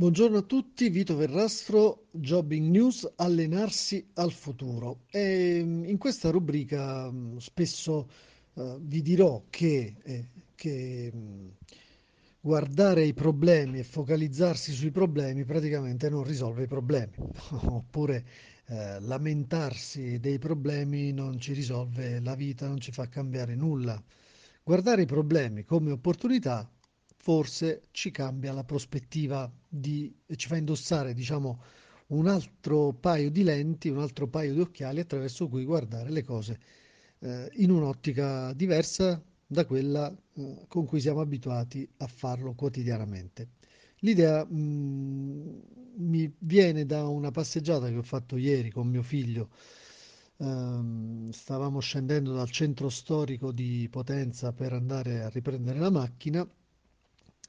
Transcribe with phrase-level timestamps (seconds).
[0.00, 5.00] Buongiorno a tutti, Vito Verrastro, Jobbing News, allenarsi al futuro.
[5.10, 8.08] E mm, in questa rubrica mm, spesso
[8.54, 11.48] eh, vi dirò che, eh, che mm,
[12.40, 17.16] guardare i problemi e focalizzarsi sui problemi praticamente non risolve i problemi,
[17.66, 18.24] oppure
[18.66, 24.00] eh, lamentarsi dei problemi non ci risolve la vita, non ci fa cambiare nulla.
[24.62, 26.70] Guardare i problemi come opportunità
[27.20, 31.60] forse ci cambia la prospettiva di, ci fa indossare, diciamo,
[32.08, 36.58] un altro paio di lenti, un altro paio di occhiali attraverso cui guardare le cose
[37.18, 43.48] eh, in un'ottica diversa da quella eh, con cui siamo abituati a farlo quotidianamente.
[43.98, 45.58] L'idea mh, mm,
[45.96, 49.50] mi viene da una passeggiata che ho fatto ieri con mio figlio.
[50.36, 56.48] Um, stavamo scendendo dal centro storico di Potenza per andare a riprendere la macchina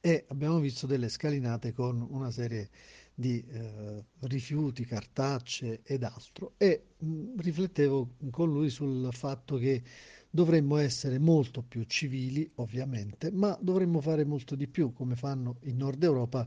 [0.00, 2.70] e abbiamo visto delle scalinate con una serie
[3.14, 6.54] di eh, rifiuti, cartacce ed altro.
[6.56, 9.82] E mh, riflettevo con lui sul fatto che
[10.30, 15.76] dovremmo essere molto più civili, ovviamente, ma dovremmo fare molto di più come fanno in
[15.78, 16.46] Nord Europa,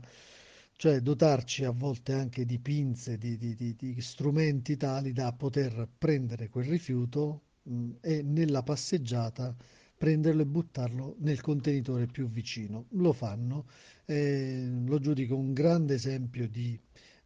[0.76, 5.88] cioè dotarci a volte anche di pinze, di, di, di, di strumenti tali da poter
[5.98, 9.54] prendere quel rifiuto mh, e nella passeggiata
[10.02, 12.86] prenderlo e buttarlo nel contenitore più vicino.
[12.94, 13.66] Lo fanno,
[14.04, 16.76] eh, lo giudico un grande esempio di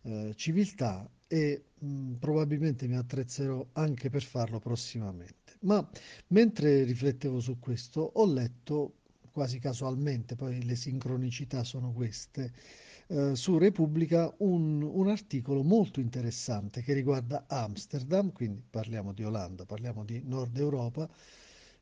[0.03, 5.55] eh, civiltà e mh, probabilmente mi attrezzerò anche per farlo prossimamente.
[5.61, 5.89] Ma
[6.29, 8.97] mentre riflettevo su questo, ho letto
[9.33, 12.53] quasi casualmente, poi le sincronicità sono queste,
[13.07, 19.65] eh, su Repubblica un, un, articolo molto interessante che riguarda Amsterdam, quindi parliamo di Olanda,
[19.65, 21.09] parliamo di Nord Europa,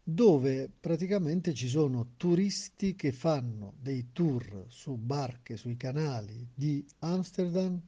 [0.06, 7.80] dove praticamente ci sono turisti che fanno dei tour su barche, sui canali di Amsterdam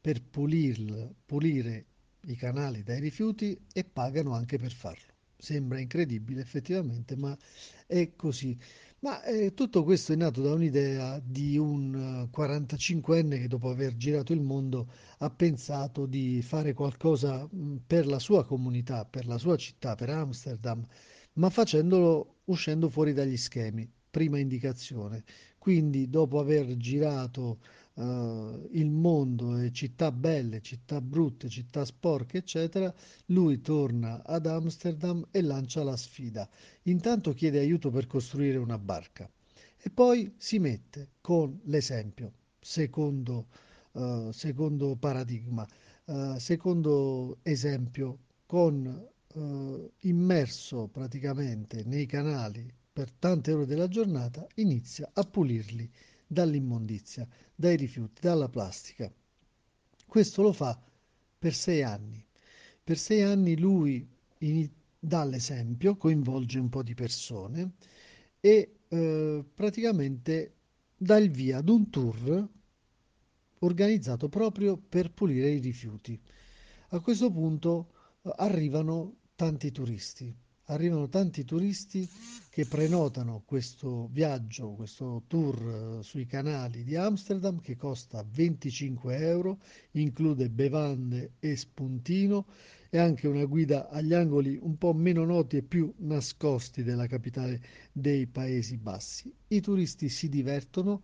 [0.00, 1.86] per pulirl, pulire
[2.26, 5.12] i canali dai rifiuti e pagano anche per farlo.
[5.36, 7.36] Sembra incredibile effettivamente, ma
[7.86, 8.56] è così.
[9.00, 14.32] Ma eh, tutto questo è nato da un'idea di un 45enne che dopo aver girato
[14.32, 17.46] il mondo ha pensato di fare qualcosa
[17.86, 20.82] per la sua comunità, per la sua città, per Amsterdam
[21.34, 23.90] ma facendolo uscendo fuori dagli schemi.
[24.10, 25.24] Prima indicazione.
[25.58, 27.58] Quindi, dopo aver girato
[27.94, 32.94] uh, il mondo e città belle, città brutte, città sporche, eccetera,
[33.26, 36.48] lui torna ad Amsterdam e lancia la sfida.
[36.82, 39.28] Intanto chiede aiuto per costruire una barca
[39.86, 43.48] e poi si mette con l'esempio, secondo,
[43.92, 45.66] uh, secondo paradigma,
[46.06, 55.10] uh, secondo esempio, con eh, immerso praticamente nei canali per tante ore della giornata, inizia
[55.12, 55.90] a pulirli
[56.26, 59.12] dall'immondizia, dai rifiuti, dalla plastica.
[60.06, 60.80] Questo lo fa
[61.38, 62.24] per sei anni.
[62.84, 64.06] Per sei anni lui
[64.38, 67.72] in, dà l'esempio, coinvolge un po' di persone
[68.40, 70.54] e eh, praticamente
[70.96, 72.48] dà il via ad un tour
[73.58, 76.20] organizzato proprio per pulire i rifiuti.
[76.90, 77.90] A questo punto
[78.22, 80.32] eh, arrivano tanti turisti.
[80.68, 82.08] Arrivano tanti turisti
[82.48, 89.58] che prenotano questo viaggio, questo tour eh, sui canali di Amsterdam che costa 25 euro,
[89.92, 92.46] include bevande e spuntino
[92.88, 97.60] e anche una guida agli angoli un po' meno noti e più nascosti della capitale
[97.92, 99.34] dei Paesi Bassi.
[99.48, 101.02] I turisti si divertono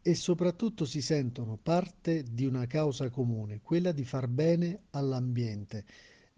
[0.00, 5.84] e soprattutto si sentono parte di una causa comune, quella di far bene all'ambiente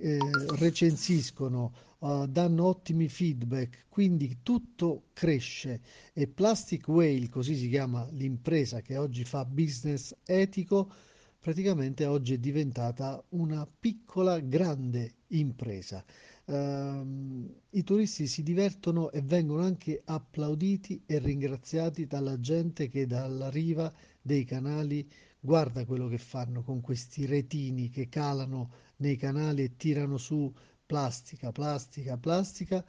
[0.00, 0.18] eh,
[0.56, 5.80] recensiscono, uh, danno ottimi feedback, quindi tutto cresce
[6.14, 10.90] e Plastic Whale, così si chiama l'impresa che oggi fa business etico,
[11.38, 16.02] praticamente oggi è diventata una piccola grande impresa.
[16.46, 23.50] Uh, I turisti si divertono e vengono anche applauditi e ringraziati dalla gente che dalla
[23.50, 25.08] riva dei canali
[25.38, 30.52] guarda quello che fanno con questi retini che calano nei canali e tirano su
[30.86, 32.84] plastica, plastica, plastica,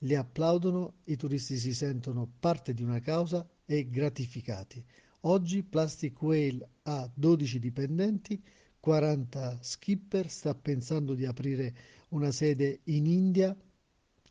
[0.00, 4.84] li applaudono, i turisti si sentono parte di una causa e gratificati.
[5.24, 8.42] Oggi Plastic Whale ha 12 dipendenti,
[8.80, 11.74] 40 skipper, sta pensando di aprire
[12.08, 13.56] una sede in India,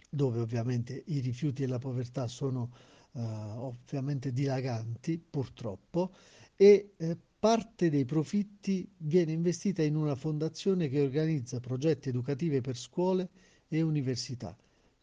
[0.09, 2.73] dove ovviamente i rifiuti e la povertà sono
[3.11, 6.13] uh, ovviamente dilaganti, purtroppo,
[6.57, 12.77] e eh, Parte dei profitti viene investita in una fondazione che organizza progetti educativi per
[12.77, 13.29] scuole
[13.67, 14.55] e università.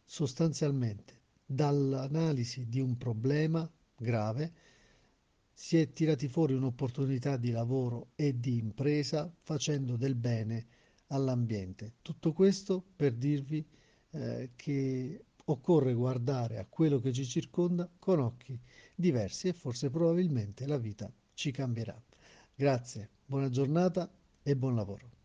[0.05, 4.53] Sostanzialmente, dall'analisi di un problema grave
[5.51, 10.65] si è tirati fuori un'opportunità di lavoro e di impresa facendo del bene
[11.07, 11.95] all'ambiente.
[12.01, 13.67] Tutto questo per dirvi
[14.11, 18.57] eh, che occorre guardare a quello che ci circonda con occhi
[18.95, 22.01] diversi e forse probabilmente la vita ci cambierà.
[22.59, 24.11] Grazie, buona giornata
[24.43, 25.18] e buon lavoro.